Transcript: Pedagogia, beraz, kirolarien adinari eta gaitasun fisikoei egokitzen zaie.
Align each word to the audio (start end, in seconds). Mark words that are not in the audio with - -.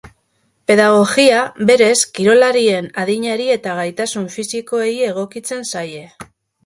Pedagogia, 0.69 1.41
beraz, 1.71 1.99
kirolarien 2.19 2.89
adinari 3.03 3.47
eta 3.57 3.77
gaitasun 3.81 4.27
fisikoei 4.37 4.93
egokitzen 5.13 5.63
zaie. 5.75 6.03